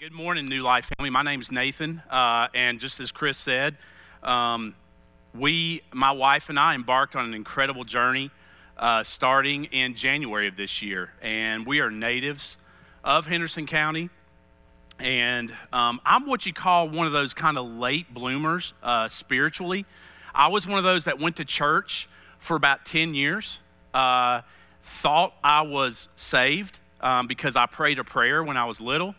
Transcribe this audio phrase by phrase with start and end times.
[0.00, 1.10] Good morning, New Life family.
[1.10, 3.76] My name is Nathan, uh, and just as Chris said,
[4.22, 4.74] um,
[5.34, 8.30] we, my wife and I, embarked on an incredible journey
[8.78, 12.56] uh, starting in January of this year, and we are natives
[13.04, 14.08] of Henderson County.
[14.98, 19.84] And um, I'm what you call one of those kind of late bloomers uh, spiritually.
[20.34, 22.08] I was one of those that went to church
[22.38, 23.58] for about 10 years,
[23.92, 24.40] uh,
[24.82, 29.14] thought I was saved um, because I prayed a prayer when I was little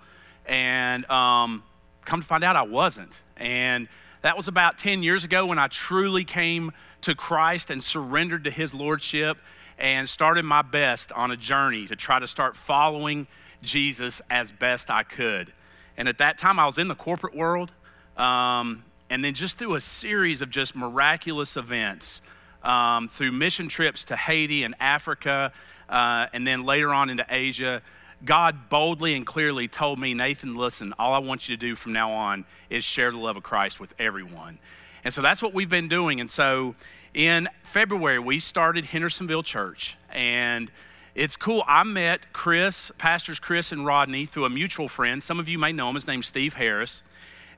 [0.51, 1.63] and um,
[2.03, 3.17] come to find out I wasn't.
[3.37, 3.87] And
[4.21, 8.51] that was about 10 years ago when I truly came to Christ and surrendered to
[8.51, 9.37] His Lordship
[9.79, 13.27] and started my best on a journey to try to start following
[13.63, 15.53] Jesus as best I could.
[15.95, 17.71] And at that time, I was in the corporate world.
[18.17, 22.21] Um, and then just through a series of just miraculous events,
[22.61, 25.53] um, through mission trips to Haiti and Africa,
[25.89, 27.81] uh, and then later on into Asia,
[28.23, 31.93] God boldly and clearly told me, Nathan, listen, all I want you to do from
[31.93, 34.59] now on is share the love of Christ with everyone.
[35.03, 36.21] And so that's what we've been doing.
[36.21, 36.75] And so
[37.13, 39.97] in February, we started Hendersonville Church.
[40.11, 40.71] And
[41.15, 41.63] it's cool.
[41.67, 45.21] I met Chris, Pastors Chris and Rodney, through a mutual friend.
[45.21, 45.95] Some of you may know him.
[45.95, 47.03] His name's Steve Harris.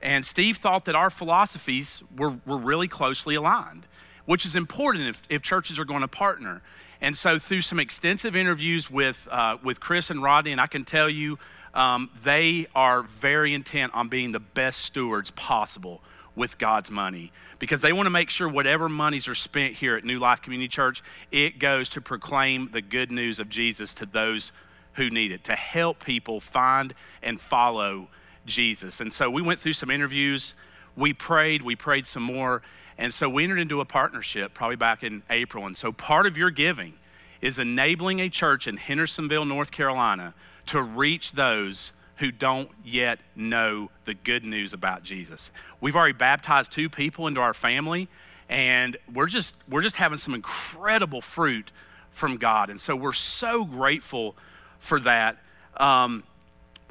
[0.02, 3.86] And Steve thought that our philosophies were, were really closely aligned,
[4.26, 6.62] which is important if, if churches are going to partner.
[7.04, 10.86] And so, through some extensive interviews with, uh, with Chris and Rodney, and I can
[10.86, 11.38] tell you,
[11.74, 16.00] um, they are very intent on being the best stewards possible
[16.34, 17.30] with God's money.
[17.58, 20.66] Because they want to make sure whatever monies are spent here at New Life Community
[20.66, 24.50] Church, it goes to proclaim the good news of Jesus to those
[24.94, 28.08] who need it, to help people find and follow
[28.46, 29.02] Jesus.
[29.02, 30.54] And so we went through some interviews,
[30.96, 32.62] we prayed, we prayed some more,
[32.98, 35.66] and so we entered into a partnership probably back in April.
[35.66, 36.94] And so part of your giving
[37.40, 40.34] is enabling a church in Hendersonville, North Carolina
[40.66, 45.50] to reach those who don't yet know the good news about Jesus.
[45.80, 48.08] We've already baptized two people into our family
[48.48, 51.72] and we're just we're just having some incredible fruit
[52.10, 52.70] from God.
[52.70, 54.36] And so we're so grateful
[54.78, 55.38] for that.
[55.76, 56.22] Um,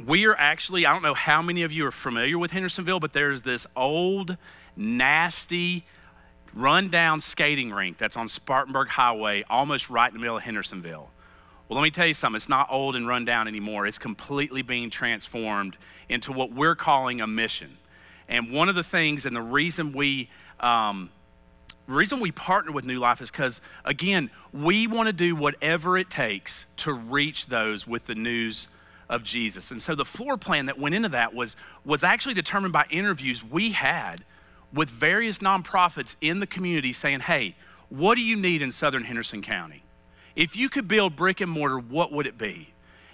[0.05, 3.13] we are actually, I don't know how many of you are familiar with Hendersonville, but
[3.13, 4.37] there's this old,
[4.75, 5.85] nasty,
[6.53, 11.09] rundown skating rink that's on Spartanburg Highway, almost right in the middle of Hendersonville.
[11.67, 12.35] Well, let me tell you something.
[12.35, 13.87] It's not old and run down anymore.
[13.87, 15.77] It's completely being transformed
[16.09, 17.77] into what we're calling a mission.
[18.27, 21.09] And one of the things, and the reason we, um,
[21.87, 25.97] the reason we partner with New Life is because, again, we want to do whatever
[25.97, 28.67] it takes to reach those with the news
[29.09, 29.71] of Jesus.
[29.71, 31.55] And so the floor plan that went into that was,
[31.85, 34.23] was actually determined by interviews we had
[34.73, 37.55] with various nonprofits in the community saying, hey,
[37.89, 39.83] what do you need in southern Henderson County?
[40.35, 42.69] If you could build brick and mortar, what would it be?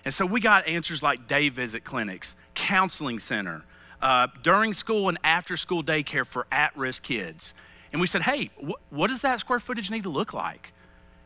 [0.05, 3.63] And so we got answers like day visit clinics, counseling center,
[4.01, 7.53] uh, during school and after school daycare for at risk kids.
[7.91, 10.71] And we said, hey, wh- what does that square footage need to look like?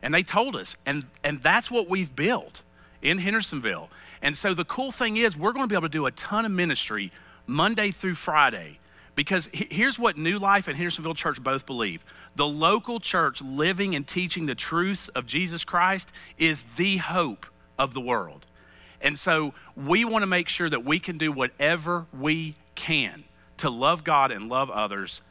[0.01, 0.75] And they told us.
[0.85, 2.63] And, and that's what we've built
[3.01, 3.89] in Hendersonville.
[4.23, 6.45] And so the cool thing is, we're going to be able to do a ton
[6.45, 7.11] of ministry
[7.45, 8.79] Monday through Friday.
[9.15, 12.03] Because here's what New Life and Hendersonville Church both believe
[12.35, 17.45] the local church living and teaching the truths of Jesus Christ is the hope
[17.77, 18.47] of the world.
[19.01, 23.25] And so we want to make sure that we can do whatever we can
[23.57, 25.21] to love God and love others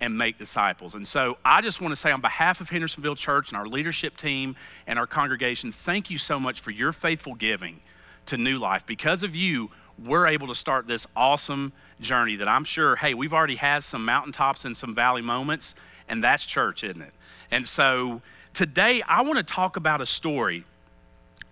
[0.00, 0.94] and make disciples.
[0.94, 4.16] And so I just want to say, on behalf of Hendersonville Church and our leadership
[4.16, 4.54] team
[4.86, 7.80] and our congregation, thank you so much for your faithful giving
[8.26, 8.86] to New Life.
[8.86, 9.70] Because of you,
[10.02, 14.04] we're able to start this awesome journey that I'm sure, hey, we've already had some
[14.04, 15.74] mountaintops and some valley moments,
[16.08, 17.12] and that's church, isn't it?
[17.50, 18.22] And so
[18.54, 20.64] today I want to talk about a story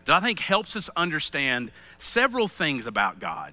[0.06, 3.52] that I think helps us understand several things about God,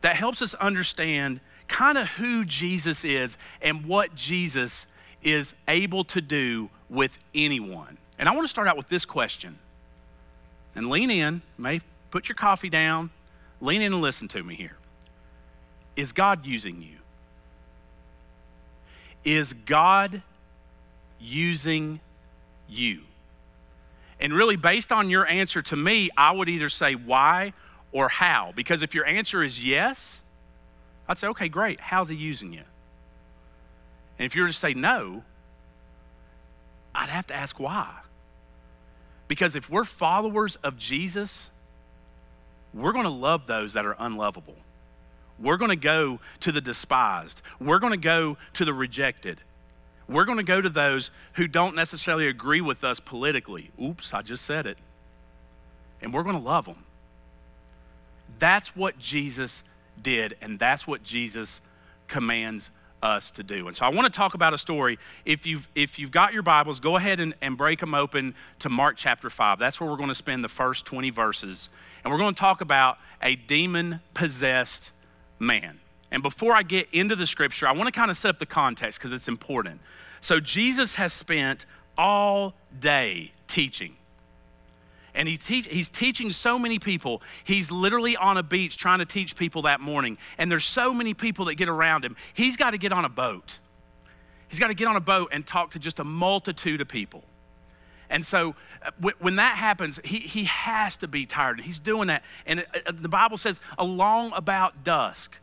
[0.00, 4.86] that helps us understand kind of who Jesus is and what Jesus
[5.22, 7.98] is able to do with anyone.
[8.18, 9.58] And I want to start out with this question.
[10.76, 11.80] And lean in, may
[12.14, 13.10] put your coffee down,
[13.60, 14.76] lean in and listen to me here.
[15.96, 16.98] Is God using you?
[19.24, 20.22] Is God
[21.18, 21.98] using
[22.68, 23.00] you?
[24.20, 27.52] And really, based on your answer to me, I would either say why
[27.90, 28.52] or how.
[28.54, 30.22] Because if your answer is yes,
[31.08, 31.80] I'd say, okay, great.
[31.80, 32.62] How's he using you?
[34.20, 35.24] And if you were to say no,
[36.94, 37.92] I'd have to ask why.
[39.26, 41.50] Because if we're followers of Jesus,
[42.74, 44.56] we're going to love those that are unlovable.
[45.38, 47.42] We're going to go to the despised.
[47.60, 49.40] We're going to go to the rejected.
[50.08, 53.70] We're going to go to those who don't necessarily agree with us politically.
[53.82, 54.78] Oops, I just said it.
[56.02, 56.84] And we're going to love them.
[58.38, 59.62] That's what Jesus
[60.00, 61.60] did, and that's what Jesus
[62.08, 62.70] commands
[63.02, 63.68] us to do.
[63.68, 64.98] And so I want to talk about a story.
[65.24, 68.68] If you've, if you've got your Bibles, go ahead and, and break them open to
[68.68, 69.58] Mark chapter 5.
[69.58, 71.68] That's where we're going to spend the first 20 verses.
[72.04, 74.92] And we're going to talk about a demon possessed
[75.38, 75.80] man.
[76.10, 78.46] And before I get into the scripture, I want to kind of set up the
[78.46, 79.80] context because it's important.
[80.20, 81.66] So Jesus has spent
[81.96, 83.96] all day teaching
[85.14, 87.22] and he he's teaching so many people.
[87.44, 91.14] He's literally on a beach trying to teach people that morning, and there's so many
[91.14, 92.16] people that get around him.
[92.34, 93.58] He's got to get on a boat.
[94.48, 97.24] He's got to get on a boat and talk to just a multitude of people.
[98.14, 101.60] And so uh, when that happens, he, he has to be tired.
[101.60, 102.22] He's doing that.
[102.46, 105.36] And uh, uh, the Bible says, along about dusk,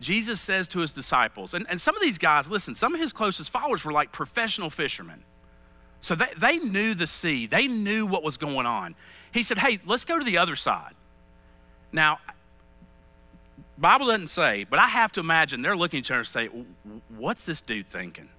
[0.00, 3.12] Jesus says to his disciples, and, and some of these guys, listen, some of his
[3.12, 5.24] closest followers were like professional fishermen.
[6.00, 8.94] So they, they knew the sea, they knew what was going on.
[9.30, 10.94] He said, Hey, let's go to the other side.
[11.92, 12.18] Now,
[13.76, 16.48] Bible doesn't say, but I have to imagine they're looking at each other and say,
[17.10, 18.30] What's this dude thinking?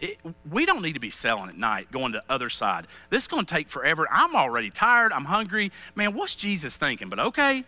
[0.00, 2.86] It, we don't need to be selling at night, going to the other side.
[3.10, 4.06] This is going to take forever.
[4.10, 5.12] I'm already tired.
[5.12, 5.72] I'm hungry.
[5.94, 7.08] Man, what's Jesus thinking?
[7.08, 7.64] But okay,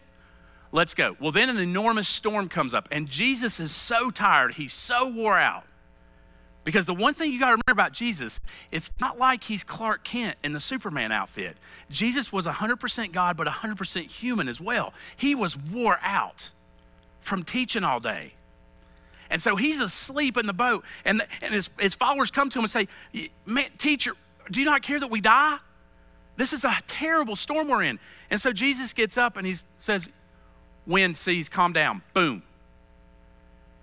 [0.70, 1.16] let's go.
[1.18, 4.54] Well, then an enormous storm comes up, and Jesus is so tired.
[4.54, 5.64] He's so wore out.
[6.62, 8.38] Because the one thing you got to remember about Jesus,
[8.70, 11.56] it's not like he's Clark Kent in the Superman outfit.
[11.88, 14.92] Jesus was 100% God, but 100% human as well.
[15.16, 16.50] He was wore out
[17.20, 18.34] from teaching all day.
[19.30, 22.58] And so he's asleep in the boat, and, the, and his, his followers come to
[22.58, 22.88] him and say,
[23.46, 24.14] Man, teacher,
[24.50, 25.58] do you not care that we die?
[26.36, 27.98] This is a terrible storm we're in.
[28.30, 30.08] And so Jesus gets up and he says,
[30.86, 32.02] Wind, seas, calm down.
[32.12, 32.42] Boom.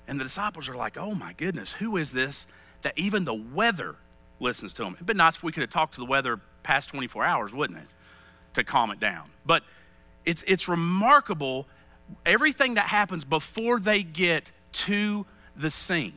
[0.08, 2.48] And the disciples are like, Oh my goodness, who is this
[2.82, 3.96] that even the weather
[4.40, 4.94] listens to him?
[4.96, 7.80] It'd been nice if we could have talked to the weather past 24 hours, wouldn't
[7.80, 7.88] it?
[8.54, 9.30] To calm it down.
[9.46, 9.64] But
[10.26, 11.68] it's, it's remarkable
[12.26, 15.26] everything that happens before they get to
[15.58, 16.14] the scene.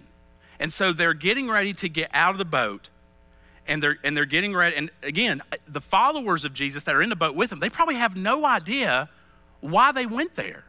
[0.59, 2.91] And so they're getting ready to get out of the boat
[3.67, 7.09] and they're and they're getting ready and again the followers of Jesus that are in
[7.09, 9.09] the boat with him they probably have no idea
[9.61, 10.65] why they went there.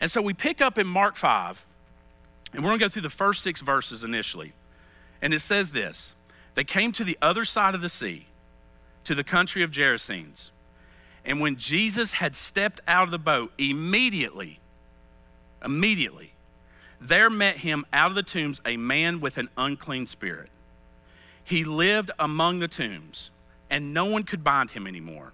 [0.00, 1.64] And so we pick up in Mark 5
[2.52, 4.52] and we're going to go through the first 6 verses initially.
[5.20, 6.14] And it says this
[6.54, 8.26] They came to the other side of the sea,
[9.04, 10.50] to the country of Gerasenes.
[11.24, 14.60] And when Jesus had stepped out of the boat, immediately,
[15.62, 16.32] immediately,
[17.00, 20.50] there met him out of the tombs a man with an unclean spirit.
[21.44, 23.30] He lived among the tombs,
[23.70, 25.32] and no one could bind him anymore,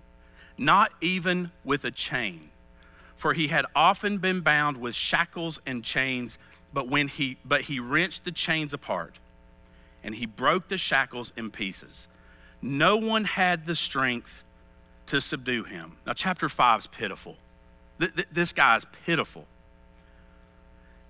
[0.59, 2.51] not even with a chain.
[3.17, 6.39] For he had often been bound with shackles and chains,
[6.73, 9.19] but when he but he wrenched the chains apart
[10.05, 12.07] and he broke the shackles in pieces.
[12.61, 14.45] No one had the strength
[15.07, 15.93] to subdue him.
[16.07, 17.37] Now, chapter 5 is pitiful.
[17.99, 19.47] Th- th- this guy's pitiful.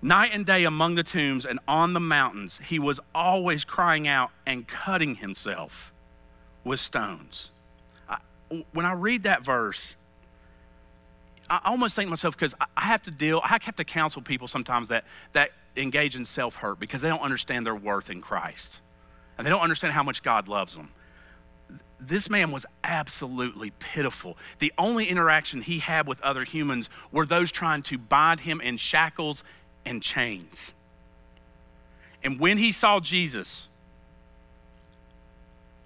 [0.01, 4.31] Night and day among the tombs and on the mountains, he was always crying out
[4.45, 5.93] and cutting himself
[6.63, 7.51] with stones.
[8.07, 8.17] I,
[8.71, 9.95] when I read that verse,
[11.49, 14.47] I almost think to myself because I have to deal, I have to counsel people
[14.47, 18.81] sometimes that, that engage in self hurt because they don't understand their worth in Christ
[19.37, 20.89] and they don't understand how much God loves them.
[21.99, 24.37] This man was absolutely pitiful.
[24.59, 28.77] The only interaction he had with other humans were those trying to bind him in
[28.77, 29.43] shackles
[29.85, 30.73] and chains.
[32.23, 33.67] And when he saw Jesus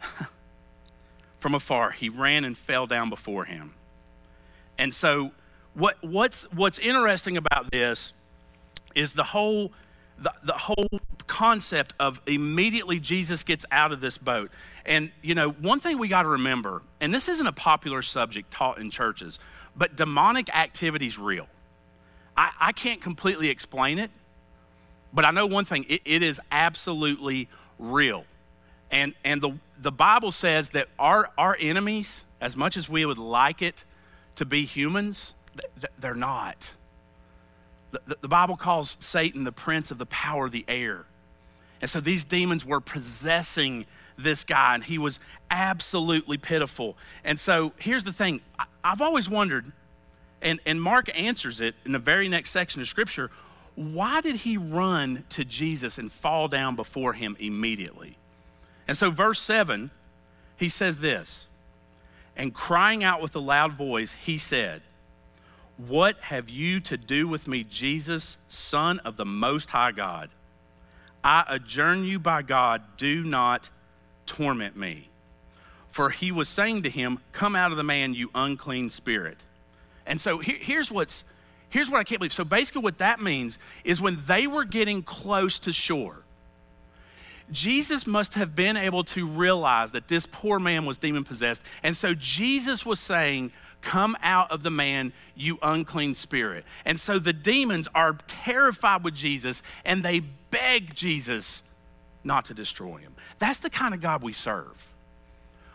[1.39, 3.73] from afar, he ran and fell down before him.
[4.77, 5.31] And so,
[5.73, 8.13] what, what's, what's interesting about this
[8.95, 9.71] is the whole
[10.21, 14.51] the, the whole concept of immediately Jesus gets out of this boat.
[14.85, 18.51] And, you know, one thing we got to remember, and this isn't a popular subject
[18.51, 19.39] taught in churches,
[19.75, 21.47] but demonic activity is real.
[22.39, 24.09] I, I can't completely explain it,
[25.11, 28.23] but I know one thing it, it is absolutely real.
[28.89, 33.17] And, and the, the Bible says that our, our enemies, as much as we would
[33.17, 33.83] like it
[34.37, 35.33] to be humans,
[35.99, 36.75] they're not.
[37.91, 41.05] The, the, Bible calls Satan the prince of the power of the air.
[41.81, 43.85] And so these demons were possessing
[44.17, 45.19] this guy, and he was
[45.51, 46.95] absolutely pitiful.
[47.25, 48.39] And so here's the thing
[48.81, 49.73] I've always wondered,
[50.41, 53.29] and, and Mark answers it in the very next section of Scripture
[53.75, 58.17] why did he run to Jesus and fall down before him immediately?
[58.89, 59.89] And so, verse 7,
[60.57, 61.47] he says this,
[62.35, 64.81] and crying out with a loud voice, he said,
[65.87, 70.29] what have you to do with me, Jesus, Son of the Most High God?
[71.23, 73.69] I adjourn you by God, do not
[74.25, 75.07] torment me.
[75.87, 79.37] For he was saying to him, Come out of the man, you unclean spirit.
[80.09, 81.23] And so here, here's what's
[81.69, 82.33] here's what I can't believe.
[82.33, 86.23] So basically, what that means is when they were getting close to shore,
[87.51, 91.61] Jesus must have been able to realize that this poor man was demon possessed.
[91.83, 96.65] And so Jesus was saying, Come out of the man, you unclean spirit.
[96.83, 101.63] And so the demons are terrified with Jesus and they beg Jesus
[102.25, 103.13] not to destroy him.
[103.37, 104.89] That's the kind of God we serve.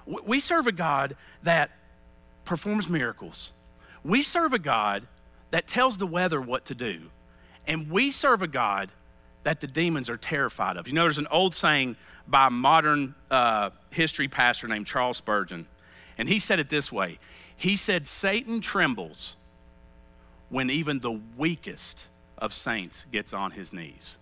[0.05, 1.71] We serve a God that
[2.45, 3.55] performs miracles.
[4.05, 5.07] We serve a God
[5.51, 7.11] that tells the weather what to do.
[7.67, 8.91] And we serve a God
[9.45, 10.87] that the demons are terrified of.
[10.87, 11.97] You know, there's an old saying
[12.27, 15.67] by a modern uh, history pastor named Charles Spurgeon,
[16.19, 17.19] and he said it this way
[17.57, 19.37] He said, Satan trembles
[20.49, 22.07] when even the weakest
[22.39, 24.19] of saints gets on his knees.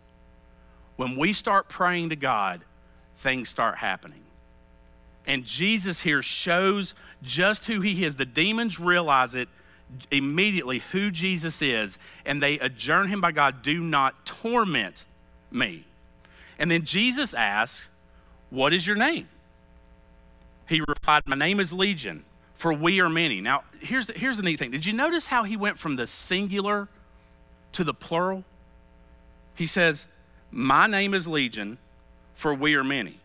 [0.97, 2.65] When we start praying to God,
[3.17, 4.25] things start happening.
[5.27, 8.17] And Jesus here shows just who he is.
[8.17, 9.49] The demons realize it
[10.11, 15.04] immediately who Jesus is, and they adjourn him by God, do not torment
[15.50, 15.84] me.
[16.58, 17.88] And then Jesus asks,
[18.50, 19.28] What is your name?
[20.68, 23.40] He replied, My name is Legion, for we are many.
[23.40, 24.70] Now, here's the, here's the neat thing.
[24.70, 26.88] Did you notice how he went from the singular
[27.72, 28.44] to the plural?
[29.54, 30.06] He says,
[30.50, 31.78] My name is Legion,
[32.34, 33.18] for we are many.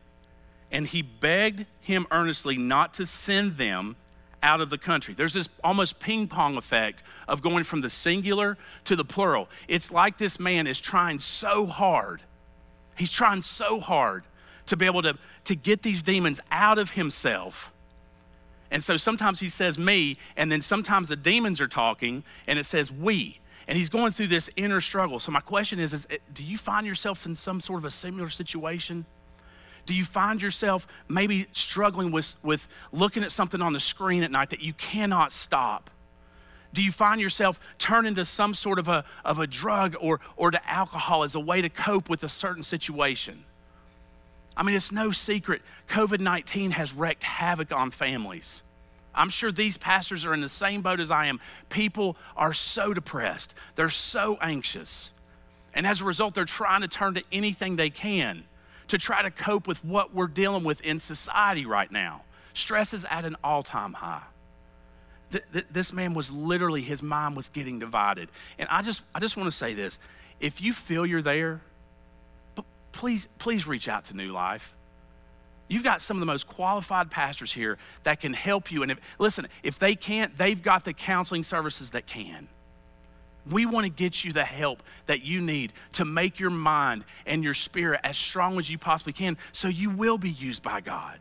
[0.72, 3.96] And he begged him earnestly not to send them
[4.44, 5.14] out of the country.
[5.14, 9.50] There's this almost ping pong effect of going from the singular to the plural.
[9.68, 12.22] It's like this man is trying so hard.
[12.96, 14.24] He's trying so hard
[14.68, 17.72] to be able to, to get these demons out of himself.
[18.70, 22.66] And so sometimes he says me, and then sometimes the demons are talking, and it
[22.66, 23.40] says we.
[23.68, 25.20] And he's going through this inner struggle.
[25.20, 28.30] So my question is, is do you find yourself in some sort of a similar
[28.30, 29.06] situation?
[29.88, 34.30] Do you find yourself maybe struggling with, with looking at something on the screen at
[34.30, 35.90] night that you cannot stop?
[36.74, 40.52] Do you find yourself turning to some sort of a, of a drug or, or
[40.52, 43.46] to alcohol as a way to cope with a certain situation?
[44.58, 48.64] I mean, it's no secret, COVID 19 has wreaked havoc on families.
[49.16, 51.40] I'm sure these pastors are in the same boat as I am.
[51.70, 55.12] People are so depressed, they're so anxious.
[55.74, 58.44] And as a result, they're trying to turn to anything they can
[58.88, 62.24] to try to cope with what we're dealing with in society right now.
[62.54, 64.24] Stress is at an all time high.
[65.32, 68.30] Th- th- this man was literally, his mind was getting divided.
[68.58, 70.00] And I just, I just want to say this
[70.40, 71.62] if you feel you're there,
[72.92, 74.74] please, please reach out to New Life.
[75.68, 78.84] You've got some of the most qualified pastors here that can help you.
[78.84, 82.48] And if, listen, if they can't, they've got the counseling services that can.
[83.50, 87.44] We want to get you the help that you need to make your mind and
[87.44, 91.20] your spirit as strong as you possibly can so you will be used by God.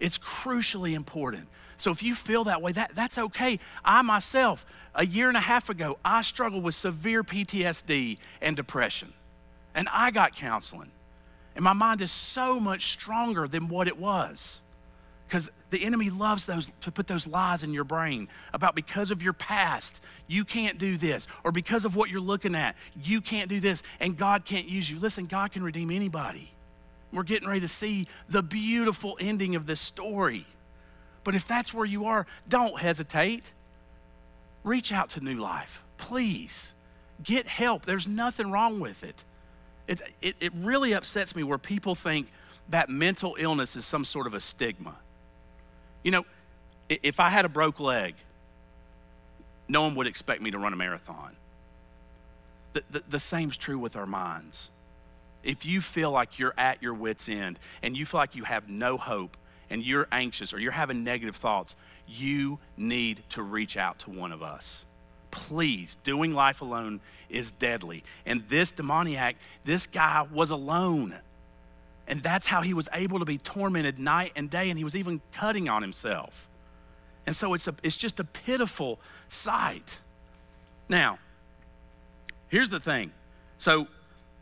[0.00, 1.48] It's crucially important.
[1.76, 3.58] So if you feel that way, that, that's okay.
[3.84, 9.12] I myself, a year and a half ago, I struggled with severe PTSD and depression.
[9.74, 10.90] And I got counseling.
[11.54, 14.60] And my mind is so much stronger than what it was.
[15.26, 19.22] Because the enemy loves those to put those lies in your brain about because of
[19.22, 23.48] your past, you can't do this, or because of what you're looking at, you can't
[23.48, 24.98] do this, and God can't use you.
[24.98, 26.52] Listen, God can redeem anybody.
[27.12, 30.46] We're getting ready to see the beautiful ending of this story.
[31.22, 33.52] But if that's where you are, don't hesitate.
[34.62, 36.74] Reach out to New Life, please.
[37.22, 37.86] Get help.
[37.86, 39.24] There's nothing wrong with it.
[39.86, 42.28] It, it, it really upsets me where people think
[42.68, 44.96] that mental illness is some sort of a stigma.
[46.04, 46.24] You know,
[46.88, 48.14] if I had a broke leg,
[49.68, 51.34] no one would expect me to run a marathon.
[52.74, 54.70] The, the, the same's true with our minds.
[55.42, 58.68] If you feel like you're at your wits' end and you feel like you have
[58.68, 59.36] no hope
[59.70, 64.32] and you're anxious or you're having negative thoughts, you need to reach out to one
[64.32, 64.84] of us.
[65.30, 68.04] Please, doing life alone is deadly.
[68.26, 71.14] And this demoniac, this guy was alone.
[72.06, 74.94] And that's how he was able to be tormented night and day, and he was
[74.94, 76.48] even cutting on himself.
[77.26, 80.00] And so it's, a, it's just a pitiful sight.
[80.88, 81.18] Now,
[82.48, 83.12] here's the thing.
[83.56, 83.88] So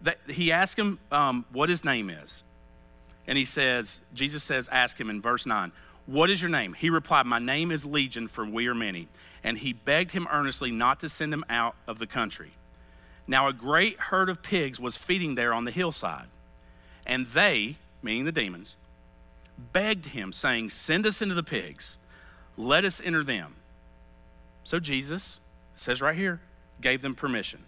[0.03, 2.43] that, he asked him um, what his name is.
[3.27, 5.71] And he says, Jesus says, ask him in verse 9,
[6.07, 6.75] What is your name?
[6.75, 9.09] He replied, My name is Legion, for we are many.
[9.45, 12.51] And he begged him earnestly not to send him out of the country.
[13.29, 16.27] Now, a great herd of pigs was feeding there on the hillside.
[17.07, 18.77] And they, meaning the demons,
[19.73, 21.99] begged him, saying, Send us into the pigs,
[22.57, 23.55] let us enter them.
[24.65, 25.41] So Jesus
[25.75, 26.41] says right here,
[26.81, 27.61] gave them permission.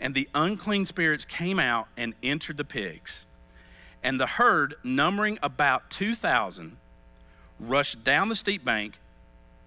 [0.00, 3.26] And the unclean spirits came out and entered the pigs.
[4.02, 6.76] And the herd, numbering about 2,000,
[7.58, 8.98] rushed down the steep bank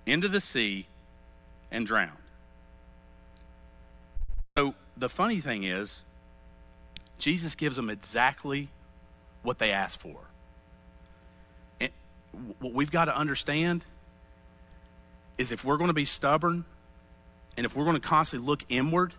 [0.05, 0.87] into the sea
[1.71, 2.11] and drowned.
[4.57, 6.03] So the funny thing is,
[7.19, 8.69] Jesus gives them exactly
[9.43, 10.17] what they asked for.
[11.79, 11.91] And
[12.59, 13.85] what we've got to understand
[15.37, 16.65] is if we're going to be stubborn
[17.55, 19.13] and if we're going to constantly look inward,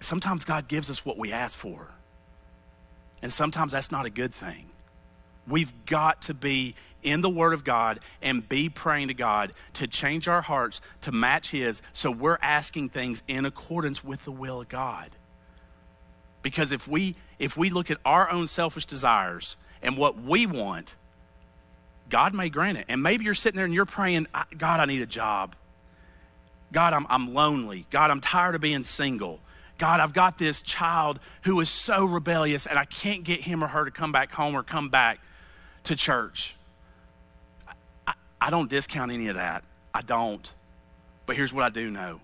[0.00, 1.88] sometimes God gives us what we ask for.
[3.22, 4.66] And sometimes that's not a good thing.
[5.46, 9.86] We've got to be in the Word of God and be praying to God to
[9.86, 14.60] change our hearts to match His so we're asking things in accordance with the will
[14.60, 15.10] of God.
[16.42, 20.94] Because if we if we look at our own selfish desires and what we want,
[22.08, 22.86] God may grant it.
[22.88, 24.26] And maybe you're sitting there and you're praying,
[24.56, 25.54] God, I need a job.
[26.72, 27.86] God, I'm, I'm lonely.
[27.90, 29.40] God, I'm tired of being single.
[29.78, 33.68] God, I've got this child who is so rebellious and I can't get him or
[33.68, 35.20] her to come back home or come back
[35.84, 36.56] to church.
[38.06, 39.64] I, I don't discount any of that.
[39.94, 40.52] I don't.
[41.26, 42.20] But here's what I do know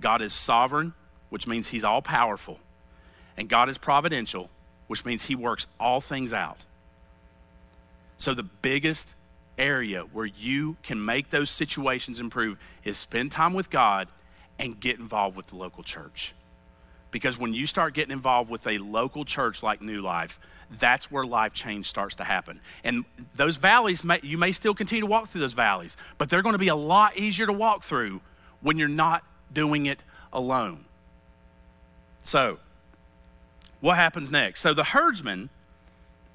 [0.00, 0.94] God is sovereign,
[1.30, 2.58] which means he's all powerful,
[3.36, 4.50] and God is providential,
[4.86, 6.58] which means he works all things out.
[8.18, 9.14] So the biggest
[9.58, 14.08] area where you can make those situations improve is spend time with God
[14.58, 16.34] and get involved with the local church.
[17.10, 20.40] Because when you start getting involved with a local church like New Life,
[20.78, 22.60] that's where life change starts to happen.
[22.82, 23.04] And
[23.36, 26.54] those valleys, may, you may still continue to walk through those valleys, but they're going
[26.54, 28.20] to be a lot easier to walk through
[28.60, 30.84] when you're not doing it alone.
[32.22, 32.58] So,
[33.82, 34.60] what happens next?
[34.60, 35.50] So, the herdsmen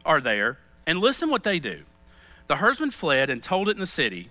[0.06, 1.84] are there, and listen what they do.
[2.48, 4.30] The herdsmen fled and told it in the city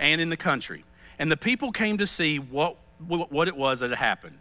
[0.00, 0.84] and in the country.
[1.18, 4.38] And the people came to see what, what it was that had happened.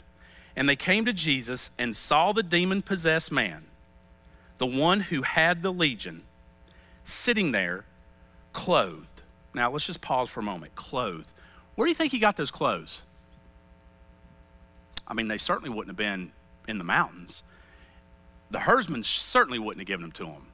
[0.55, 3.65] And they came to Jesus and saw the demon possessed man,
[4.59, 6.23] the one who had the legion,
[7.03, 7.83] sitting there
[8.53, 9.21] clothed.
[9.53, 10.73] Now, let's just pause for a moment.
[10.75, 11.31] Clothed.
[11.75, 13.03] Where do you think he got those clothes?
[15.05, 16.31] I mean, they certainly wouldn't have been
[16.67, 17.43] in the mountains.
[18.51, 20.47] The herdsmen certainly wouldn't have given them to him.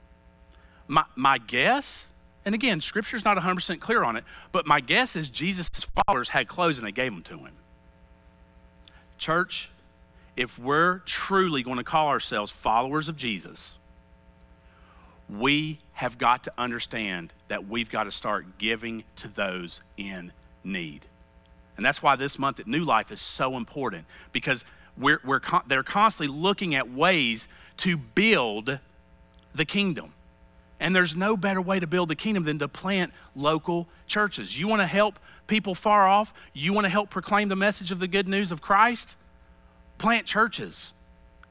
[0.88, 2.06] My, my guess,
[2.44, 6.48] and again, scripture's not 100% clear on it, but my guess is Jesus' followers had
[6.48, 7.52] clothes and they gave them to him.
[9.16, 9.70] Church,
[10.36, 13.78] if we're truly going to call ourselves followers of Jesus,
[15.28, 21.06] we have got to understand that we've got to start giving to those in need.
[21.76, 24.64] And that's why this month at New Life is so important because
[24.96, 28.78] we're, we're they're constantly looking at ways to build
[29.54, 30.12] the kingdom.
[30.78, 34.58] And there's no better way to build the kingdom than to plant local churches.
[34.58, 36.34] You want to help people far off?
[36.52, 39.16] You want to help proclaim the message of the good news of Christ?
[39.98, 40.92] plant churches.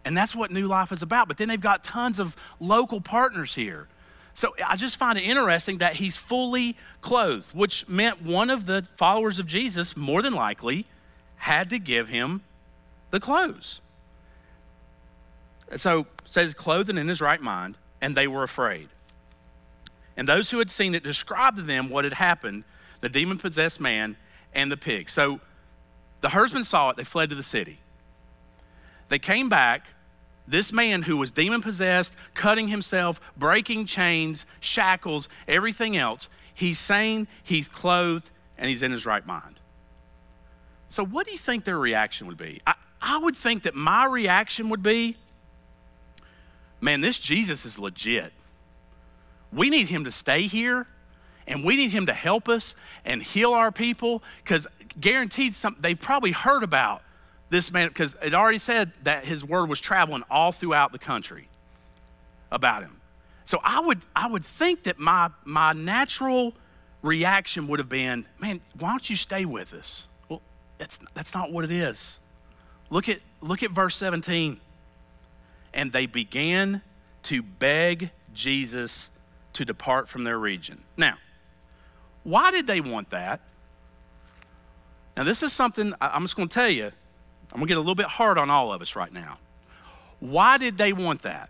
[0.05, 1.27] And that's what New Life is about.
[1.27, 3.87] But then they've got tons of local partners here.
[4.33, 8.87] So I just find it interesting that he's fully clothed, which meant one of the
[8.95, 10.85] followers of Jesus, more than likely,
[11.37, 12.41] had to give him
[13.11, 13.81] the clothes.
[15.75, 18.89] So says, clothing in his right mind, and they were afraid.
[20.15, 22.63] And those who had seen it described to them what had happened
[23.01, 24.15] the demon possessed man
[24.53, 25.09] and the pig.
[25.09, 25.41] So
[26.21, 27.79] the herdsmen saw it, they fled to the city.
[29.09, 29.87] They came back.
[30.47, 37.27] This man who was demon possessed, cutting himself, breaking chains, shackles, everything else, he's sane,
[37.43, 39.59] he's clothed, and he's in his right mind.
[40.89, 42.61] So, what do you think their reaction would be?
[42.67, 45.17] I, I would think that my reaction would be
[46.83, 48.33] man, this Jesus is legit.
[49.53, 50.85] We need him to stay here
[51.47, 52.75] and we need him to help us
[53.05, 54.67] and heal our people because
[54.99, 57.01] guaranteed some, they've probably heard about
[57.53, 61.47] this man, because it already said that his word was traveling all throughout the country
[62.51, 62.99] about him.
[63.45, 66.55] So I would, I would think that my, my natural
[67.03, 70.07] reaction would have been, man, why don't you stay with us?
[70.29, 70.41] Well,
[70.79, 72.19] that's, that's not what it is.
[72.89, 74.59] Look at, look at verse 17.
[75.75, 76.81] And they began
[77.23, 79.11] to beg Jesus
[79.53, 80.83] to depart from their region.
[80.97, 81.17] Now,
[82.23, 83.41] why did they want that?
[85.15, 86.91] Now, this is something I'm just going to tell you
[87.53, 89.37] I'm going to get a little bit hard on all of us right now.
[90.19, 91.49] Why did they want that?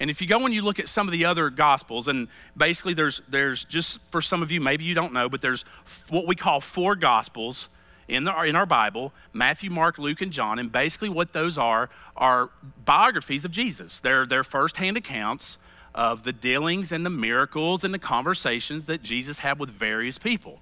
[0.00, 2.94] And if you go and you look at some of the other gospels, and basically
[2.94, 5.64] there's there's just for some of you, maybe you don't know, but there's
[6.08, 7.68] what we call four gospels
[8.08, 10.58] in, the, in our Bible Matthew, Mark, Luke, and John.
[10.58, 12.50] And basically, what those are are
[12.84, 14.00] biographies of Jesus.
[14.00, 15.58] They're, they're firsthand accounts
[15.94, 20.58] of the dealings and the miracles and the conversations that Jesus had with various people.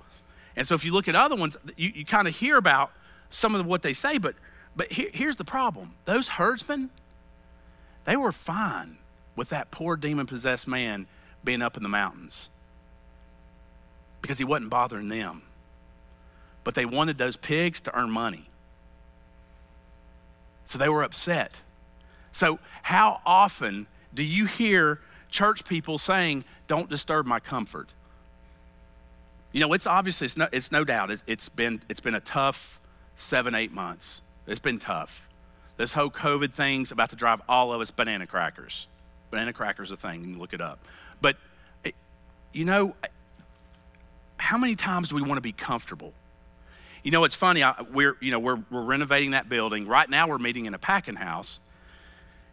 [0.56, 2.92] And so, if you look at other ones, you, you kind of hear about
[3.32, 4.34] some of what they say, but,
[4.76, 6.90] but here, here's the problem those herdsmen,
[8.04, 8.98] they were fine
[9.36, 11.06] with that poor demon possessed man
[11.44, 12.50] being up in the mountains
[14.20, 15.42] because he wasn't bothering them.
[16.64, 18.48] But they wanted those pigs to earn money.
[20.66, 21.60] So they were upset.
[22.30, 27.92] So, how often do you hear church people saying, Don't disturb my comfort?
[29.50, 32.20] You know, it's obviously, it's no, it's no doubt, it's, it's, been, it's been a
[32.20, 32.80] tough
[33.16, 34.22] seven, eight months.
[34.46, 35.28] It's been tough.
[35.76, 38.86] This whole COVID thing's about to drive all of us banana crackers.
[39.30, 40.78] Banana crackers a thing, you look it up.
[41.20, 41.36] But,
[42.52, 42.94] you know,
[44.36, 46.12] how many times do we want to be comfortable?
[47.02, 47.62] You know, it's funny.
[47.62, 49.86] I, we're, you know, we're, we're renovating that building.
[49.86, 51.60] Right now, we're meeting in a packing house.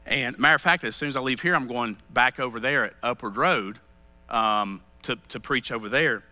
[0.06, 2.86] And matter of fact, as soon as I leave here, I'm going back over there
[2.86, 3.80] at Upward Road
[4.30, 6.24] um, to, to preach over there.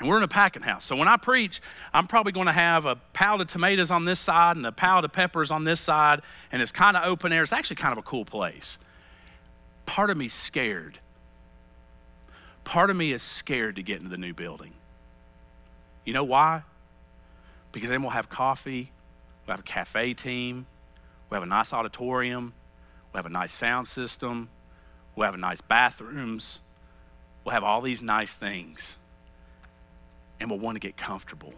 [0.00, 0.84] And we're in a packing house.
[0.84, 1.60] So when I preach,
[1.94, 5.04] I'm probably going to have a pile of tomatoes on this side and a pile
[5.04, 6.22] of peppers on this side.
[6.50, 7.42] And it's kind of open air.
[7.42, 8.78] It's actually kind of a cool place.
[9.86, 10.98] Part of me's scared.
[12.64, 14.72] Part of me is scared to get into the new building.
[16.04, 16.62] You know why?
[17.72, 18.92] because then we'll have coffee,
[19.46, 20.66] we'll have a cafe team,
[21.28, 22.52] we'll have a nice auditorium,
[23.12, 24.50] we'll have a nice sound system,
[25.16, 26.60] we'll have nice bathrooms,
[27.44, 28.98] we'll have all these nice things,
[30.42, 31.54] and we'll want to get comfortable.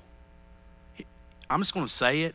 [1.49, 2.35] I'm just going to say it.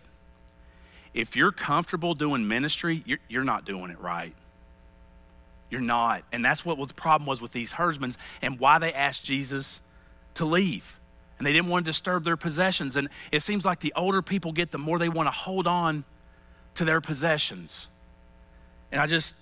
[1.14, 4.34] If you're comfortable doing ministry, you're, you're not doing it right.
[5.70, 6.24] You're not.
[6.32, 9.80] And that's what the problem was with these herdsmen and why they asked Jesus
[10.36, 11.00] to leave
[11.38, 12.98] and they didn't want to disturb their possessions.
[12.98, 16.04] And it seems like the older people get, the more they want to hold on
[16.76, 17.88] to their possessions.
[18.92, 19.36] And I just,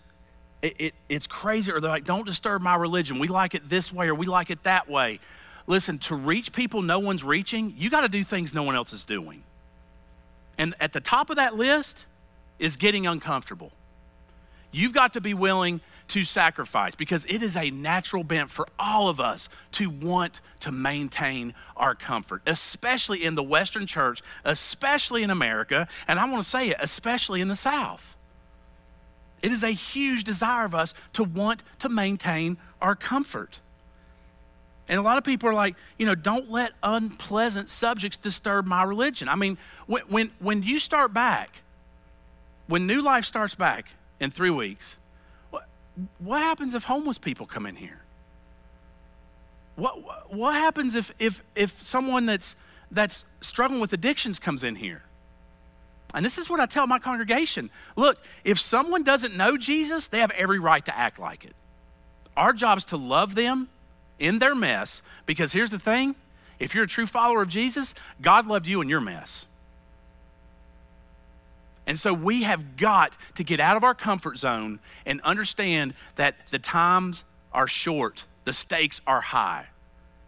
[0.62, 1.72] it, it, it's crazy.
[1.72, 3.18] Or they're like, don't disturb my religion.
[3.18, 5.20] We like it this way or we like it that way.
[5.68, 8.94] Listen, to reach people no one's reaching, you got to do things no one else
[8.94, 9.44] is doing.
[10.58, 12.06] And at the top of that list
[12.58, 13.72] is getting uncomfortable.
[14.72, 19.10] You've got to be willing to sacrifice because it is a natural bent for all
[19.10, 25.30] of us to want to maintain our comfort, especially in the Western church, especially in
[25.30, 28.16] America, and I want to say it, especially in the South.
[29.42, 33.60] It is a huge desire of us to want to maintain our comfort.
[34.90, 38.84] And a lot of people are like, you know, don't let unpleasant subjects disturb my
[38.84, 39.28] religion.
[39.28, 41.62] I mean, when, when, when you start back,
[42.68, 44.98] when New Life starts back in three weeks,
[45.50, 45.68] what
[46.20, 48.02] what happens if homeless people come in here?
[49.76, 52.56] What, what happens if, if, if someone that's,
[52.90, 55.04] that's struggling with addictions comes in here?
[56.16, 60.20] And this is what I tell my congregation look, if someone doesn't know Jesus, they
[60.20, 61.54] have every right to act like it.
[62.36, 63.70] Our job is to love them
[64.20, 66.16] in their mess because here's the thing
[66.60, 69.46] if you're a true follower of Jesus, God loved you in your mess.
[71.86, 76.48] And so we have got to get out of our comfort zone and understand that
[76.48, 79.68] the times are short, the stakes are high.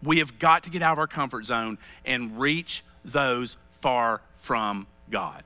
[0.02, 4.88] We have got to get out of our comfort zone and reach those far from
[5.12, 5.44] God.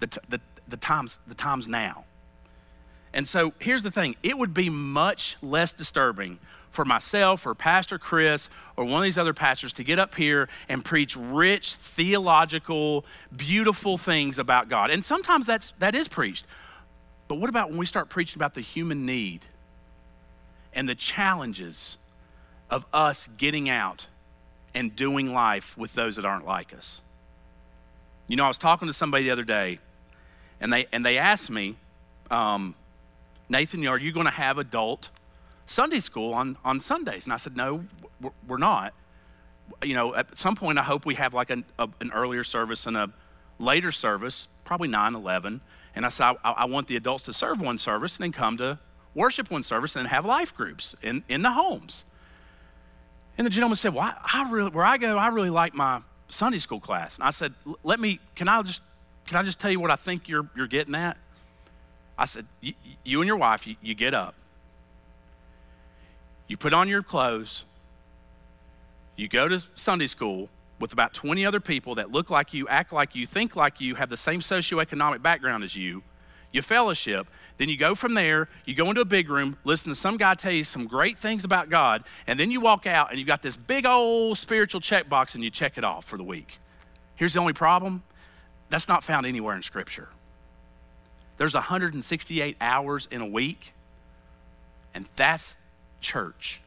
[0.00, 2.04] The, t- the, the, times, the times now.
[3.12, 6.38] And so here's the thing it would be much less disturbing
[6.72, 10.48] for myself or Pastor Chris or one of these other pastors to get up here
[10.68, 13.04] and preach rich, theological,
[13.36, 14.90] beautiful things about God.
[14.90, 16.46] And sometimes that's, that is preached.
[17.28, 19.46] But what about when we start preaching about the human need
[20.72, 21.98] and the challenges
[22.70, 24.06] of us getting out
[24.74, 27.02] and doing life with those that aren't like us?
[28.28, 29.78] You know, I was talking to somebody the other day,
[30.60, 31.76] and they, and they asked me,
[32.30, 32.74] um,
[33.50, 35.10] Nathan, are you going to have adult
[35.72, 37.24] Sunday school on, on Sundays.
[37.24, 37.84] And I said, no,
[38.46, 38.92] we're not.
[39.82, 42.86] You know, at some point, I hope we have like an, a, an earlier service
[42.86, 43.10] and a
[43.58, 45.60] later service, probably 9 11.
[45.94, 48.56] And I said, I, I, want the adults to serve one service and then come
[48.58, 48.78] to
[49.14, 52.04] worship one service and have life groups in, in the homes.
[53.38, 56.00] And the gentleman said, Well, I, I really, where I go, I really like my
[56.28, 57.18] Sunday school class.
[57.18, 58.82] And I said, Let me, can I just,
[59.26, 61.16] can I just tell you what I think you're, you're getting at?
[62.18, 64.34] I said, You and your wife, you, you get up
[66.52, 67.64] you put on your clothes,
[69.16, 72.92] you go to Sunday school with about 20 other people that look like you, act
[72.92, 76.02] like you, think like you, have the same socioeconomic background as you.
[76.52, 79.94] You fellowship, then you go from there, you go into a big room, listen to
[79.94, 83.18] some guy tell you some great things about God, and then you walk out and
[83.18, 86.58] you've got this big old spiritual checkbox and you check it off for the week.
[87.14, 88.02] Here's the only problem
[88.68, 90.10] that's not found anywhere in Scripture.
[91.38, 93.72] There's 168 hours in a week,
[94.92, 95.56] and that's
[96.02, 96.60] church.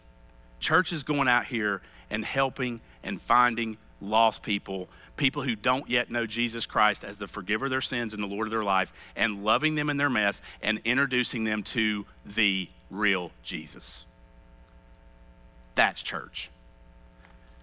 [0.60, 6.10] Church is going out here and helping and finding lost people, people who don't yet
[6.10, 8.94] know Jesus Christ as the forgiver of their sins and the Lord of their life,
[9.16, 14.06] and loving them in their mess and introducing them to the real Jesus.
[15.76, 16.50] That's church.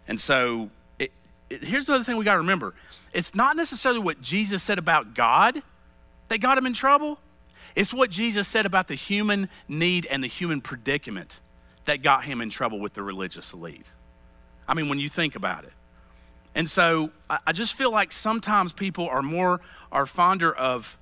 [0.06, 1.12] And so, it,
[1.48, 2.74] it, here's the other thing we got to remember
[3.12, 5.62] it's not necessarily what Jesus said about God
[6.28, 7.18] that got him in trouble?
[7.74, 11.38] It's what Jesus said about the human need and the human predicament
[11.84, 13.90] that got him in trouble with the religious elite.
[14.68, 15.72] I mean, when you think about it.
[16.54, 20.98] And so I just feel like sometimes people are more, are fonder of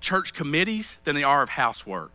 [0.00, 2.12] church committees than they are of housework.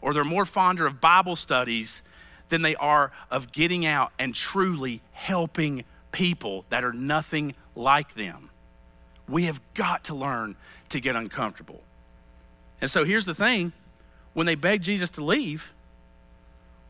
[0.00, 2.02] Or they're more fonder of Bible studies
[2.48, 8.50] than they are of getting out and truly helping people that are nothing like them.
[9.28, 10.54] We have got to learn
[10.90, 11.82] to get uncomfortable.
[12.80, 13.72] And so here's the thing
[14.32, 15.72] when they begged Jesus to leave,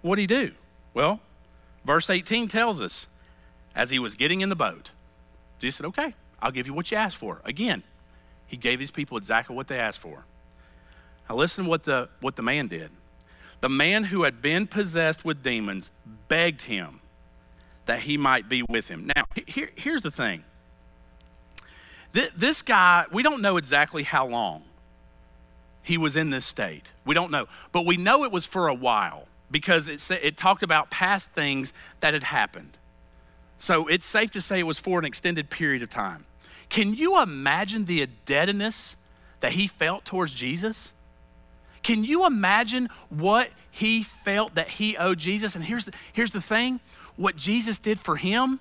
[0.07, 0.53] what did he do?
[0.95, 1.21] Well,
[1.85, 3.07] verse 18 tells us
[3.75, 4.93] as he was getting in the boat,
[5.61, 7.41] Jesus said, Okay, I'll give you what you asked for.
[7.45, 7.83] Again,
[8.47, 10.25] he gave these people exactly what they asked for.
[11.29, 12.91] Now listen what the, what the man did.
[13.61, 15.91] The man who had been possessed with demons
[16.29, 17.01] begged him
[17.87, 19.11] that he might be with him.
[19.15, 20.45] Now, here, here's the thing.
[22.13, 24.63] This guy, we don't know exactly how long
[25.83, 26.91] he was in this state.
[27.05, 27.47] We don't know.
[27.73, 31.73] But we know it was for a while because it, it talked about past things
[32.01, 32.77] that had happened.
[33.59, 36.27] So it's safe to say it was for an extended period of time.
[36.69, 38.97] Can you imagine the indebtedness
[39.41, 40.93] that he felt towards Jesus?
[41.83, 45.55] Can you imagine what he felt that he owed Jesus?
[45.55, 46.81] And here's the, here's the thing
[47.15, 48.61] what Jesus did for him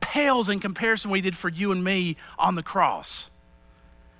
[0.00, 3.30] pales in comparison what he did for you and me on the cross.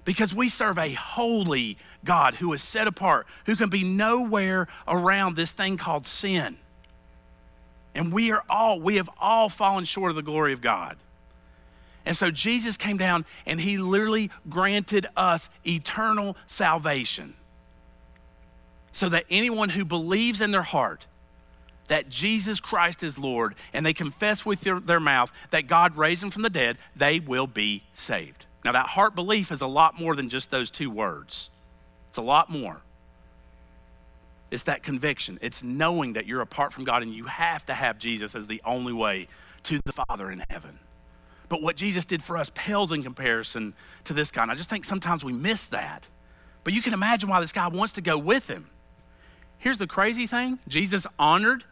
[0.05, 5.37] Because we serve a holy God who is set apart, who can be nowhere around
[5.37, 6.59] this thing called sin.
[7.95, 10.97] And we are all, we have all fallen short of the glory of God.
[12.07, 17.35] And so Jesus came down and he literally granted us eternal salvation.
[18.93, 21.07] So that anyone who believes in their heart
[21.89, 26.23] that Jesus Christ is Lord and they confess with their, their mouth that God raised
[26.23, 28.44] him from the dead, they will be saved.
[28.65, 31.51] Now, that heart belief is a lot more than just those two words,
[32.09, 32.81] it's a lot more.
[34.51, 35.39] It's that conviction.
[35.43, 38.63] It's knowing that you're apart from God and you have to have Jesus as the
[38.65, 39.27] only way
[39.65, 40.79] to the Father in heaven.
[41.49, 43.75] But what Jesus did for us pales in comparison
[44.05, 44.43] to this guy.
[44.43, 46.09] And I just think sometimes we miss that.
[46.63, 48.67] But you can imagine why this guy wants to go with him.
[49.59, 51.65] Here's the crazy thing Jesus honored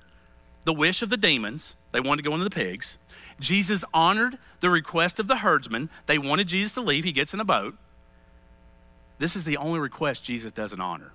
[0.64, 2.98] the wish of the demons, they wanted to go into the pigs.
[3.42, 5.90] Jesus honored the request of the herdsmen.
[6.06, 7.04] They wanted Jesus to leave.
[7.04, 7.76] He gets in a boat.
[9.18, 11.12] This is the only request Jesus doesn't honor.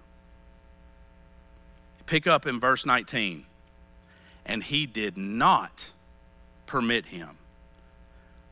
[2.06, 3.46] Pick up in verse 19.
[4.46, 5.92] And he did not
[6.66, 7.30] permit him,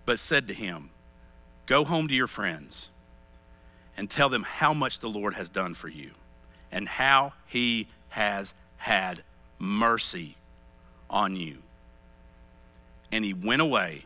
[0.06, 0.90] but said to him,
[1.66, 2.90] Go home to your friends
[3.98, 6.12] and tell them how much the Lord has done for you
[6.72, 9.24] and how he has had
[9.58, 10.36] mercy
[11.10, 11.60] on you.
[13.12, 14.06] And he went away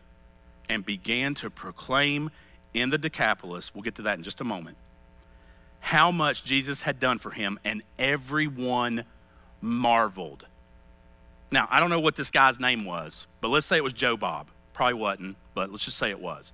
[0.68, 2.30] and began to proclaim
[2.74, 4.78] in the Decapolis, we'll get to that in just a moment,
[5.80, 9.04] how much Jesus had done for him, and everyone
[9.62, 10.46] marveled.
[11.52, 14.16] Now, I don't know what this guy's name was, but let's say it was Joe
[14.16, 14.48] Bob.
[14.74, 16.54] Probably wasn't, but let's just say it was.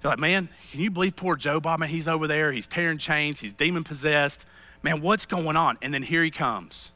[0.00, 1.80] They're like, man, can you believe poor Joe Bob?
[1.80, 2.52] Man, he's over there.
[2.52, 3.40] He's tearing chains.
[3.40, 4.46] He's demon possessed.
[4.82, 5.78] Man, what's going on?
[5.82, 6.92] And then here he comes.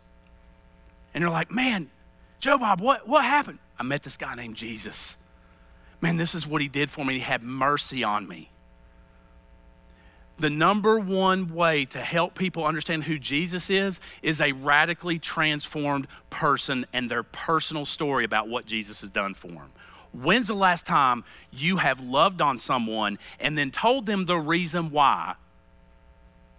[1.14, 1.91] And they're like, man,
[2.38, 3.59] Joe Bob, what, what happened?
[3.79, 5.17] I met this guy named Jesus.
[6.01, 7.14] Man, this is what he did for me.
[7.14, 8.51] He had mercy on me
[10.38, 16.07] the number one way to help people understand who Jesus is is a radically transformed
[16.31, 19.73] person and their personal story about what Jesus has done for them.
[20.12, 24.91] When's the last time you have loved on someone and then told them the reason
[24.91, 25.35] why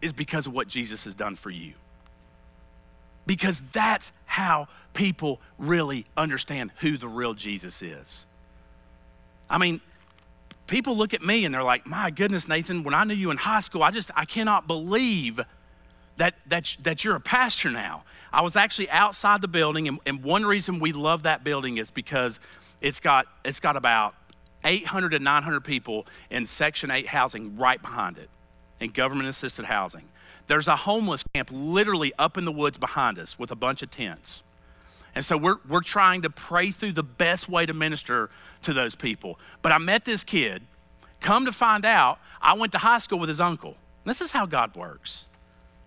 [0.01, 1.73] is because of what Jesus has done for you?
[3.29, 8.25] Because that's how people really understand who the real Jesus is.
[9.47, 9.81] I mean,
[10.65, 13.37] people look at me and they're like, my goodness, Nathan, when I knew you in
[13.37, 15.39] high school, I just, I cannot believe
[16.17, 18.01] that, that, that you're a pastor now.
[18.33, 21.91] I was actually outside the building, and, and one reason we love that building is
[21.91, 22.39] because
[22.81, 24.15] it's got, it's got about
[24.63, 28.31] 800 to 900 people in Section 8 housing right behind it,
[28.81, 30.05] in government assisted housing.
[30.49, 33.91] There's a homeless camp literally up in the woods behind us with a bunch of
[33.91, 34.41] tents.
[35.13, 38.31] And so we're, we're trying to pray through the best way to minister
[38.63, 39.39] to those people.
[39.61, 40.63] But I met this kid.
[41.19, 43.77] Come to find out, I went to high school with his uncle.
[44.05, 45.27] This is how God works.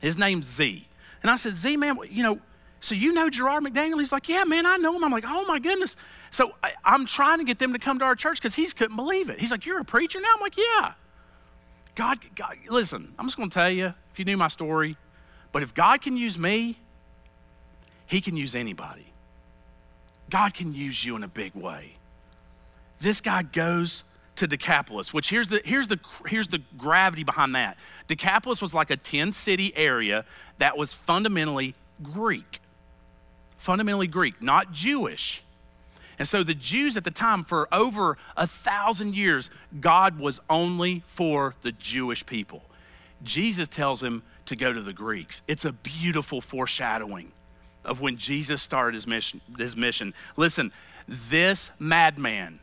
[0.01, 0.87] His name's Z.
[1.23, 2.39] And I said, Z, man, you know,
[2.79, 3.99] so you know Gerard McDaniel?
[3.99, 5.03] He's like, yeah, man, I know him.
[5.03, 5.97] I'm like, oh my goodness.
[6.31, 8.95] So I, am trying to get them to come to our church because he couldn't
[8.95, 9.41] believe it.
[9.41, 10.29] He's like, you're a preacher now?
[10.37, 10.93] I'm like, yeah.
[11.97, 14.97] God, God, listen, I'm just going to tell you, if you knew my story,
[15.53, 16.77] but if God can use me,
[18.07, 19.07] he can use anybody.
[20.31, 21.97] God can use you in a big way.
[23.01, 24.05] This guy goes
[24.37, 27.77] to Decapolis, which here's the, here's, the, here's the gravity behind that.
[28.07, 30.25] Decapolis was like a 10 city area
[30.59, 32.61] that was fundamentally Greek.
[33.59, 35.43] Fundamentally Greek, not Jewish.
[36.19, 41.03] And so the Jews at the time, for over a thousand years, God was only
[41.07, 42.63] for the Jewish people.
[43.23, 45.43] Jesus tells him to go to the Greeks.
[45.47, 47.33] It's a beautiful foreshadowing
[47.85, 49.41] of when Jesus started his mission.
[49.59, 50.15] His mission.
[50.37, 50.73] Listen,
[51.07, 52.61] this madman,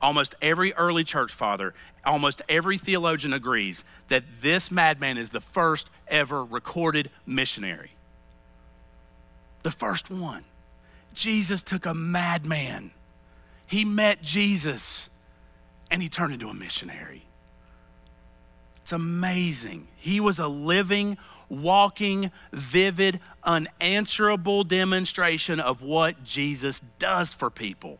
[0.00, 5.90] almost every early church father, almost every theologian agrees that this madman is the first
[6.08, 7.92] ever recorded missionary.
[9.62, 10.44] The first one.
[11.12, 12.92] Jesus took a madman.
[13.66, 15.08] He met Jesus
[15.90, 17.25] and he turned into a missionary.
[18.86, 19.88] It's amazing.
[19.96, 21.18] He was a living,
[21.48, 27.98] walking, vivid, unanswerable demonstration of what Jesus does for people.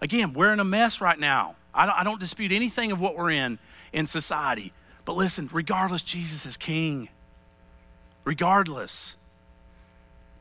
[0.00, 1.56] Again, we're in a mess right now.
[1.74, 3.58] I don't, I don't dispute anything of what we're in
[3.92, 4.72] in society.
[5.04, 7.08] But listen, regardless, Jesus is king.
[8.22, 9.16] Regardless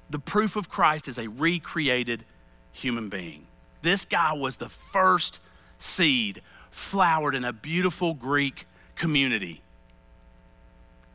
[0.08, 2.26] the proof of Christ is a recreated
[2.74, 3.48] human being.
[3.82, 5.39] This guy was the first
[5.80, 8.67] seed flowered in a beautiful Greek
[9.00, 9.62] community.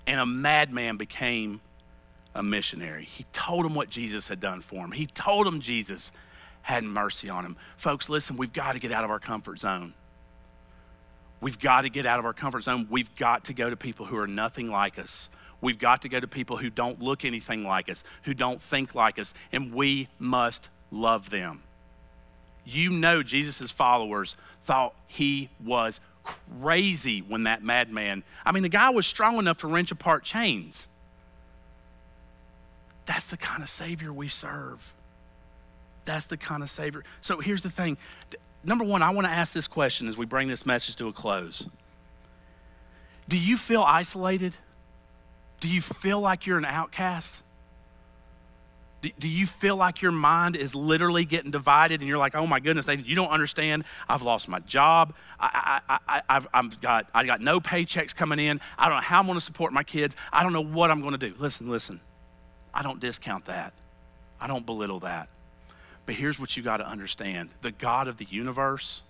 [0.07, 1.61] And a madman became
[2.35, 3.05] a missionary.
[3.05, 4.90] He told him what Jesus had done for him.
[4.90, 6.11] He told him Jesus
[6.62, 7.57] had mercy on him.
[7.77, 9.94] Folks, listen, we've got to get out of our comfort zone.
[11.40, 12.88] We've got to get out of our comfort zone.
[12.90, 15.29] We've got to go to people who are nothing like us.
[15.61, 18.94] We've got to go to people who don't look anything like us, who don't think
[18.94, 21.62] like us, and we must love them.
[22.64, 28.90] You know, Jesus' followers thought he was crazy when that madman, I mean, the guy
[28.90, 30.88] was strong enough to wrench apart chains.
[33.06, 34.92] That's the kind of Savior we serve.
[36.04, 37.04] That's the kind of Savior.
[37.20, 37.96] So here's the thing.
[38.62, 41.12] Number one, I want to ask this question as we bring this message to a
[41.12, 41.68] close.
[43.28, 44.56] Do you feel isolated?
[45.60, 47.42] Do you feel like you're an outcast?
[49.19, 52.61] Do, you feel like your mind is literally getting divided and you're like, oh my
[52.61, 53.85] goodness, Nathan, you don't understand.
[54.09, 55.14] I've lost my job.
[55.38, 58.61] I, I, I, I've, I've got, I got no paychecks coming in.
[58.79, 60.17] I don't know how I'm going to support my kids.
[60.33, 61.35] I don't know what I'm going to do.
[61.38, 62.01] Listen, listen.
[62.73, 63.73] I don't discount that.
[64.40, 65.29] I don't belittle that.
[66.07, 69.03] But here's what you got to understand the God of the universe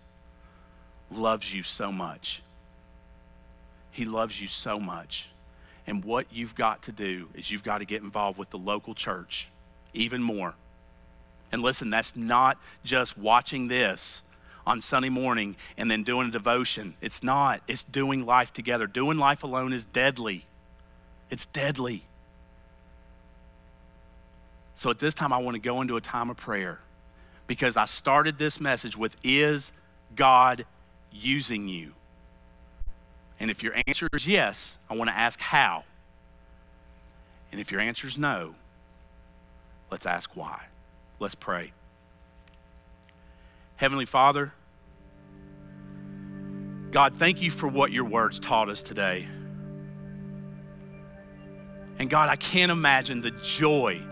[1.10, 2.42] loves you so much.
[3.90, 5.28] He loves you so much
[5.86, 8.94] and what you've got to do is you've got to get involved with the local
[8.94, 9.48] church
[9.94, 10.54] even more.
[11.52, 14.22] And listen, that's not just watching this
[14.66, 16.94] on Sunday morning and then doing a devotion.
[17.00, 17.62] It's not.
[17.68, 18.86] It's doing life together.
[18.86, 20.46] Doing life alone is deadly.
[21.30, 22.04] It's deadly.
[24.76, 26.80] So at this time, I want to go into a time of prayer
[27.46, 29.72] because I started this message with Is
[30.16, 30.66] God
[31.12, 31.92] using you?
[33.38, 35.84] And if your answer is yes, I want to ask how.
[37.52, 38.54] And if your answer is no,
[39.94, 40.60] let's ask why.
[41.20, 41.72] Let's pray.
[43.76, 44.52] Heavenly Father,
[46.90, 49.28] God, thank you for what your words taught us today.
[52.00, 54.02] And God, I can't imagine the joy,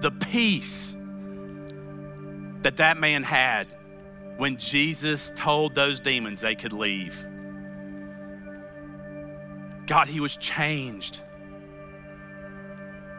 [0.00, 0.96] the peace
[2.62, 3.68] that that man had
[4.36, 7.24] when Jesus told those demons they could leave.
[9.86, 11.20] God, he was changed.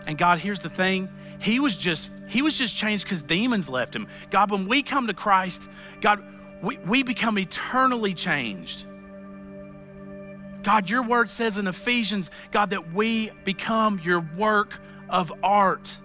[0.09, 1.07] And God, here's the thing.
[1.39, 4.07] He was just, he was just changed because demons left him.
[4.31, 5.69] God, when we come to Christ,
[6.01, 6.23] God,
[6.63, 8.87] we, we become eternally changed.
[10.63, 15.95] God, your word says in Ephesians, God, that we become your work of art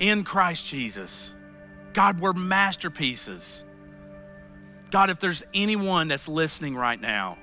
[0.00, 1.32] in Christ Jesus.
[1.92, 3.62] God, we're masterpieces.
[4.90, 7.38] God, if there's anyone that's listening right now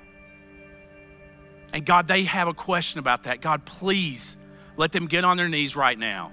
[1.72, 3.40] and God, they have a question about that.
[3.40, 4.36] God, please
[4.76, 6.32] let them get on their knees right now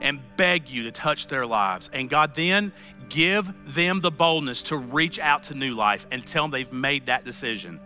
[0.00, 1.90] and beg you to touch their lives.
[1.92, 2.72] And God, then
[3.08, 7.06] give them the boldness to reach out to New Life and tell them they've made
[7.06, 7.80] that decision.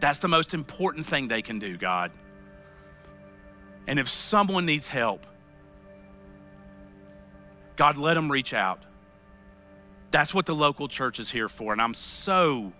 [0.00, 2.12] That's the most important thing they can do, God.
[3.86, 5.26] And if someone needs help,
[7.76, 8.82] God, let them reach out.
[10.10, 11.72] That's what the local church is here for.
[11.72, 12.72] And I'm so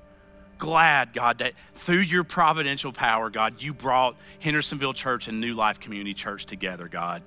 [0.59, 5.81] glad, God, that through your providential power, God, you brought Hendersonville Church and New Life
[5.81, 7.23] Community Church together, God.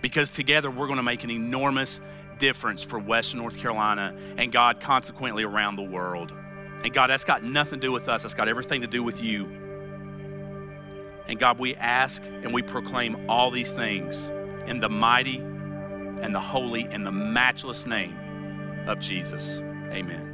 [0.00, 2.00] Because together we're going to make an enormous
[2.38, 6.32] difference for Western North Carolina and, God, consequently around the world.
[6.82, 9.20] And, God, that's got nothing to do with us, that's got everything to do with
[9.20, 9.44] you.
[11.26, 14.28] And, God, we ask and we proclaim all these things
[14.66, 15.42] in the mighty,
[16.24, 18.16] and the holy and the matchless name
[18.86, 19.60] of Jesus.
[19.90, 20.33] Amen.